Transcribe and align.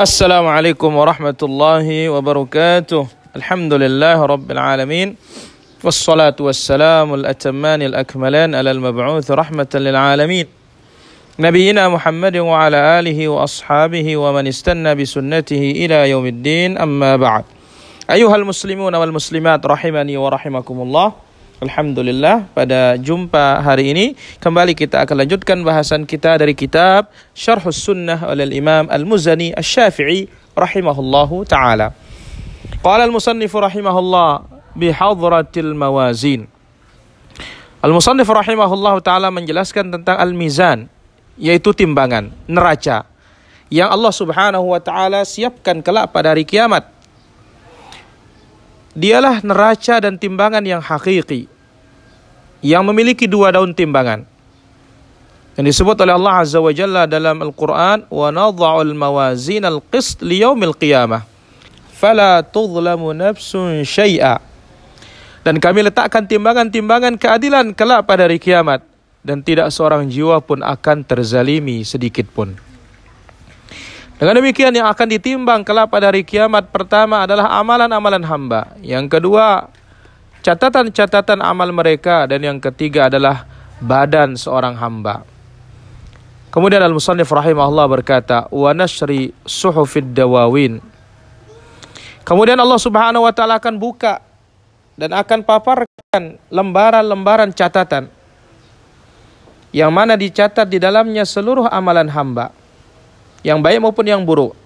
السلام 0.00 0.46
عليكم 0.46 0.96
ورحمة 0.96 1.36
الله 1.42 2.08
وبركاته. 2.08 3.06
الحمد 3.36 3.72
لله 3.72 4.26
رب 4.26 4.50
العالمين. 4.50 5.16
والصلاة 5.84 6.36
والسلام 6.40 7.14
الأتمان 7.14 7.82
الأكملان 7.82 8.54
على 8.54 8.70
المبعوث 8.70 9.30
رحمة 9.30 9.68
للعالمين. 9.74 10.46
نبينا 11.38 11.88
محمد 11.88 12.36
وعلى 12.36 12.76
آله 13.00 13.28
وأصحابه 13.28 14.16
ومن 14.16 14.46
استنى 14.46 14.94
بسنته 14.94 15.64
إلى 15.76 16.10
يوم 16.10 16.26
الدين. 16.26 16.78
أما 16.78 17.16
بعد. 17.16 17.44
أيها 18.10 18.36
المسلمون 18.36 18.94
والمسلمات 18.94 19.66
رحمني 19.66 20.16
ورحمكم 20.16 20.76
الله. 20.80 21.12
Alhamdulillah 21.60 22.48
pada 22.56 22.96
jumpa 22.96 23.60
hari 23.60 23.92
ini 23.92 24.06
kembali 24.40 24.72
kita 24.72 25.04
akan 25.04 25.28
lanjutkan 25.28 25.60
bahasan 25.60 26.08
kita 26.08 26.40
dari 26.40 26.56
kitab 26.56 27.12
Syarhus 27.36 27.84
Sunnah 27.84 28.24
oleh 28.24 28.48
Imam 28.48 28.88
Al-Muzani 28.88 29.52
Asy-Syafi'i 29.52 30.24
rahimahullahu 30.56 31.44
taala. 31.44 31.92
Qala 32.80 33.04
al-musannif 33.04 33.52
rahimahullah 33.52 34.48
bihadratil 34.72 35.76
mawazin. 35.76 36.48
Al-musannif 37.84 38.24
rahimahullahu 38.24 39.04
taala 39.04 39.28
menjelaskan 39.28 39.92
tentang 39.92 40.16
al-mizan 40.16 40.88
yaitu 41.36 41.76
timbangan, 41.76 42.32
neraca 42.48 43.04
yang 43.68 43.92
Allah 43.92 44.16
Subhanahu 44.16 44.64
wa 44.64 44.80
taala 44.80 45.28
siapkan 45.28 45.84
kelak 45.84 46.08
pada 46.08 46.32
hari 46.32 46.48
kiamat 46.48 46.88
dialah 48.94 49.42
neraca 49.42 50.02
dan 50.02 50.18
timbangan 50.18 50.62
yang 50.66 50.82
hakiki 50.82 51.46
yang 52.60 52.82
memiliki 52.84 53.30
dua 53.30 53.54
daun 53.54 53.72
timbangan 53.72 54.26
yang 55.54 55.66
disebut 55.66 55.96
oleh 56.00 56.14
Allah 56.14 56.34
Azza 56.40 56.58
wa 56.58 56.72
Jalla 56.72 57.04
dalam 57.04 57.36
Al-Quran 57.42 58.08
wa 58.08 58.28
nadha'ul 58.32 58.94
mawazin 58.96 59.66
al-qist 59.66 60.22
liyaumil 60.24 60.74
qiyamah 60.74 61.26
fala 61.94 62.40
nafsun 62.40 63.84
dan 65.40 65.56
kami 65.56 65.80
letakkan 65.88 66.28
timbangan-timbangan 66.28 67.16
keadilan 67.16 67.72
kelak 67.72 68.04
pada 68.04 68.28
hari 68.28 68.36
kiamat 68.36 68.84
dan 69.24 69.40
tidak 69.44 69.72
seorang 69.72 70.08
jiwa 70.08 70.40
pun 70.40 70.64
akan 70.64 71.04
terzalimi 71.04 71.84
sedikit 71.84 72.28
pun. 72.28 72.56
Dengan 74.20 74.36
demikian 74.36 74.76
yang 74.76 74.84
akan 74.84 75.16
ditimbang 75.16 75.64
kelak 75.64 75.88
pada 75.88 76.12
hari 76.12 76.20
kiamat 76.20 76.68
pertama 76.68 77.24
adalah 77.24 77.56
amalan-amalan 77.56 78.20
hamba. 78.20 78.76
Yang 78.84 79.16
kedua, 79.16 79.72
catatan-catatan 80.44 81.40
amal 81.40 81.72
mereka 81.72 82.28
dan 82.28 82.44
yang 82.44 82.60
ketiga 82.60 83.08
adalah 83.08 83.48
badan 83.80 84.36
seorang 84.36 84.76
hamba. 84.76 85.24
Kemudian 86.52 86.84
Al-Musannif 86.84 87.32
rahimahullah 87.32 87.88
berkata, 87.88 88.44
"Wa 88.52 88.76
nashri 88.76 89.32
suhufid 89.48 90.12
dawawin." 90.12 90.84
Kemudian 92.20 92.60
Allah 92.60 92.76
Subhanahu 92.76 93.24
wa 93.24 93.32
taala 93.32 93.56
akan 93.56 93.80
buka 93.80 94.20
dan 95.00 95.16
akan 95.16 95.48
paparkan 95.48 96.36
lembaran-lembaran 96.52 97.56
catatan 97.56 98.12
yang 99.72 99.88
mana 99.88 100.12
dicatat 100.12 100.68
di 100.68 100.76
dalamnya 100.76 101.24
seluruh 101.24 101.64
amalan 101.72 102.12
hamba 102.12 102.59
yang 103.46 103.60
baik 103.64 103.80
maupun 103.80 104.04
yang 104.04 104.22
buruk. 104.24 104.56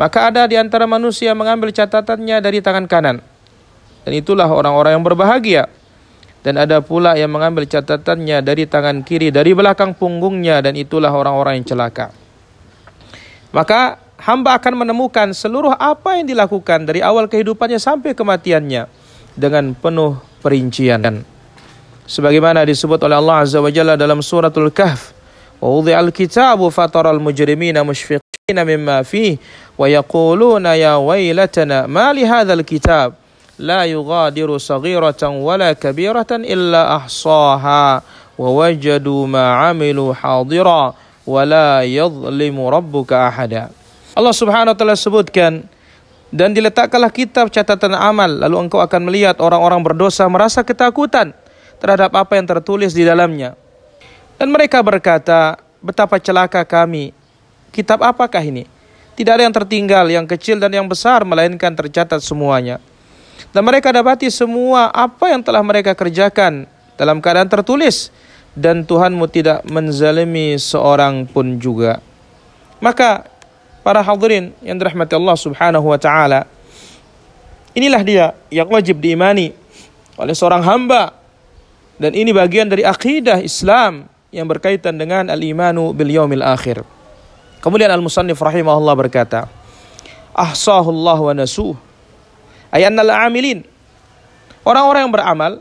Maka 0.00 0.32
ada 0.32 0.48
di 0.48 0.56
antara 0.56 0.88
manusia 0.88 1.36
mengambil 1.36 1.68
catatannya 1.74 2.40
dari 2.40 2.64
tangan 2.64 2.88
kanan. 2.88 3.20
Dan 4.06 4.12
itulah 4.16 4.48
orang-orang 4.48 4.96
yang 4.96 5.04
berbahagia. 5.04 5.68
Dan 6.40 6.56
ada 6.56 6.80
pula 6.80 7.20
yang 7.20 7.28
mengambil 7.28 7.68
catatannya 7.68 8.40
dari 8.40 8.64
tangan 8.64 9.04
kiri, 9.04 9.28
dari 9.28 9.52
belakang 9.52 9.92
punggungnya. 9.92 10.64
Dan 10.64 10.72
itulah 10.80 11.12
orang-orang 11.12 11.60
yang 11.60 11.66
celaka. 11.68 12.16
Maka 13.52 14.00
hamba 14.24 14.56
akan 14.56 14.88
menemukan 14.88 15.36
seluruh 15.36 15.76
apa 15.76 16.16
yang 16.16 16.32
dilakukan 16.32 16.88
dari 16.88 17.04
awal 17.04 17.28
kehidupannya 17.28 17.76
sampai 17.76 18.16
kematiannya. 18.16 18.88
Dengan 19.36 19.76
penuh 19.76 20.16
perincian. 20.40 21.28
Sebagaimana 22.08 22.64
disebut 22.64 22.98
oleh 23.04 23.20
Allah 23.20 23.44
Azza 23.44 23.60
wa 23.60 23.70
Jalla 23.70 24.00
dalam 24.00 24.24
suratul 24.24 24.72
Kahf. 24.72 25.19
ووضع 25.61 25.99
الكتاب 25.99 26.69
فترى 26.69 27.09
المجرمين 27.11 27.83
مشفقين 27.83 28.57
مما 28.57 29.01
فيه 29.01 29.37
ويقولون 29.77 30.65
يا 30.65 30.95
ويلتنا 30.95 31.87
ما 31.87 32.13
لهذا 32.13 32.53
الكتاب 32.53 33.13
لا 33.59 33.85
يغادر 33.85 34.57
صغيرة 34.57 35.21
ولا 35.23 35.73
كبيرة 35.73 36.31
إلا 36.31 36.95
أحصاها 36.95 38.01
ووجدوا 38.37 39.27
ما 39.27 39.45
عملوا 39.53 40.13
حاضرا 40.13 40.93
ولا 41.27 41.83
يظلم 41.83 42.57
ربك 42.67 43.13
أحدا 43.13 43.63
Allah 44.15 44.31
Subhanahu 44.31 44.71
wa 44.71 44.79
taala 44.79 44.95
sebutkan 44.95 45.67
dan 46.31 46.55
diletakkanlah 46.55 47.11
kitab 47.11 47.51
catatan 47.51 47.91
amal 47.91 48.31
lalu 48.31 48.67
engkau 48.67 48.79
akan 48.79 49.11
melihat 49.11 49.35
orang-orang 49.43 49.83
berdosa 49.83 50.23
merasa 50.31 50.63
ketakutan 50.63 51.35
terhadap 51.83 52.15
apa 52.15 52.39
yang 52.39 52.47
tertulis 52.47 52.95
di 52.95 53.03
dalamnya 53.03 53.58
dan 54.40 54.48
mereka 54.48 54.80
berkata, 54.80 55.60
betapa 55.84 56.16
celaka 56.16 56.64
kami. 56.64 57.12
Kitab 57.68 58.00
apakah 58.00 58.40
ini? 58.40 58.64
Tidak 59.12 59.36
ada 59.36 59.44
yang 59.44 59.52
tertinggal, 59.52 60.08
yang 60.08 60.24
kecil 60.24 60.56
dan 60.56 60.72
yang 60.72 60.88
besar, 60.88 61.28
melainkan 61.28 61.76
tercatat 61.76 62.24
semuanya. 62.24 62.80
Dan 63.52 63.68
mereka 63.68 63.92
dapati 63.92 64.32
semua 64.32 64.88
apa 64.96 65.28
yang 65.28 65.44
telah 65.44 65.60
mereka 65.60 65.92
kerjakan 65.92 66.64
dalam 66.96 67.20
keadaan 67.20 67.52
tertulis. 67.52 68.08
Dan 68.56 68.88
Tuhanmu 68.88 69.28
tidak 69.28 69.60
menzalimi 69.68 70.56
seorang 70.56 71.28
pun 71.28 71.60
juga. 71.60 72.00
Maka, 72.80 73.28
para 73.84 74.00
hadirin 74.00 74.56
yang 74.64 74.80
dirahmati 74.80 75.20
Allah 75.20 75.36
subhanahu 75.36 75.84
wa 75.84 76.00
ta'ala, 76.00 76.48
inilah 77.76 78.00
dia 78.00 78.32
yang 78.48 78.72
wajib 78.72 79.04
diimani 79.04 79.52
oleh 80.16 80.32
seorang 80.32 80.64
hamba. 80.64 81.12
Dan 82.00 82.16
ini 82.16 82.32
bagian 82.32 82.72
dari 82.72 82.88
akidah 82.88 83.44
Islam 83.44 84.08
yang 84.30 84.46
berkaitan 84.46 84.94
dengan 84.98 85.30
al-imanu 85.30 85.90
bil 85.94 86.10
yaumil 86.10 86.42
akhir. 86.42 86.82
Kemudian 87.60 87.92
al-musannif 87.92 88.40
rahimahullah 88.40 88.94
berkata, 88.96 89.50
Ahsahullah 90.32 91.18
wa 91.18 91.34
nasuh. 91.34 91.74
Ayannal 92.70 93.10
amilin. 93.28 93.66
Orang-orang 94.62 95.10
yang 95.10 95.12
beramal, 95.12 95.52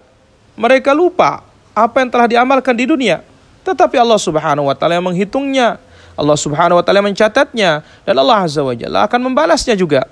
mereka 0.54 0.94
lupa 0.94 1.42
apa 1.74 2.04
yang 2.04 2.10
telah 2.14 2.28
diamalkan 2.30 2.78
di 2.78 2.86
dunia. 2.86 3.26
Tetapi 3.66 3.98
Allah 3.98 4.20
subhanahu 4.22 4.70
wa 4.70 4.76
ta'ala 4.78 5.02
yang 5.02 5.08
menghitungnya. 5.10 5.82
Allah 6.16 6.38
subhanahu 6.38 6.80
wa 6.80 6.84
ta'ala 6.86 7.02
mencatatnya. 7.04 7.82
Dan 8.06 8.16
Allah 8.22 8.46
azza 8.46 8.62
wa 8.62 8.76
jalla 8.76 9.10
akan 9.10 9.20
membalasnya 9.32 9.76
juga. 9.76 10.06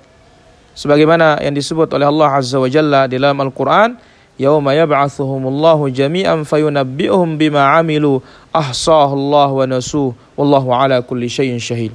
Sebagaimana 0.74 1.42
yang 1.42 1.54
disebut 1.54 1.90
oleh 1.90 2.06
Allah 2.06 2.30
azza 2.38 2.58
wa 2.58 2.68
jalla 2.70 3.10
di 3.10 3.18
dalam 3.18 3.38
Al-Quran, 3.42 3.98
yauma 4.38 4.72
yab'athuhumullahu 4.78 5.90
jami'an 5.90 6.46
fayunabbi'uhum 6.46 7.34
bima 7.34 7.74
'amilu 7.74 8.22
ahsahullahu 8.58 9.62
wa 9.62 9.66
nasuh 9.70 10.10
wallahu 10.34 10.74
ala 10.74 10.98
kulli 10.98 11.30
syai'in 11.30 11.62
syahid. 11.62 11.94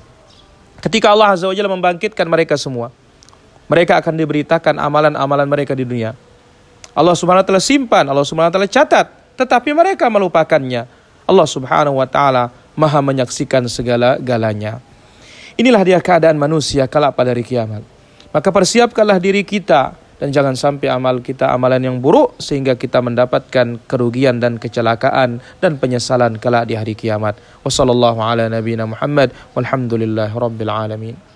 Ketika 0.79 1.11
Allah 1.11 1.35
Azza 1.35 1.47
wa 1.47 1.55
Jalla 1.55 1.71
membangkitkan 1.71 2.27
mereka 2.27 2.55
semua, 2.55 2.91
mereka 3.67 3.99
akan 3.99 4.15
diberitakan 4.15 4.75
amalan-amalan 4.79 5.47
mereka 5.47 5.75
di 5.75 5.83
dunia. 5.87 6.15
Allah 6.93 7.15
Subhanahu 7.15 7.43
wa 7.43 7.47
taala 7.47 7.63
simpan, 7.63 8.03
Allah 8.07 8.27
Subhanahu 8.27 8.51
wa 8.51 8.55
taala 8.55 8.69
catat, 8.69 9.07
tetapi 9.39 9.71
mereka 9.71 10.11
melupakannya. 10.11 10.85
Allah 11.23 11.47
Subhanahu 11.47 11.99
wa 11.99 12.07
taala 12.07 12.51
Maha 12.73 13.05
menyaksikan 13.05 13.69
segala-galanya. 13.69 14.81
Inilah 15.53 15.85
dia 15.85 15.99
keadaan 16.01 16.41
manusia 16.41 16.89
kala 16.89 17.13
pada 17.13 17.29
hari 17.29 17.45
kiamat. 17.45 17.85
Maka 18.33 18.49
persiapkanlah 18.49 19.21
diri 19.21 19.45
kita 19.45 19.93
dan 20.23 20.31
jangan 20.31 20.55
sampai 20.55 20.87
amal 20.87 21.19
kita 21.19 21.51
amalan 21.51 21.83
yang 21.83 21.97
buruk 21.99 22.39
sehingga 22.39 22.79
kita 22.79 23.03
mendapatkan 23.03 23.75
kerugian 23.91 24.39
dan 24.39 24.55
kecelakaan 24.55 25.43
dan 25.59 25.75
penyesalan 25.75 26.39
kelak 26.39 26.71
di 26.71 26.79
hari 26.79 26.95
kiamat. 26.95 27.35
Wassallallahu 27.67 28.23
ala 28.23 28.47
nabiyina 28.47 28.87
Muhammad 28.87 29.35
alamin. 30.87 31.32